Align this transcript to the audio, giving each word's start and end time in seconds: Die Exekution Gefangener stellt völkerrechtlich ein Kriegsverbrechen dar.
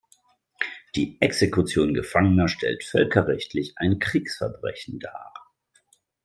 Die 0.95 1.21
Exekution 1.21 1.93
Gefangener 1.93 2.47
stellt 2.47 2.83
völkerrechtlich 2.83 3.73
ein 3.77 3.99
Kriegsverbrechen 3.99 4.97
dar. 4.99 5.31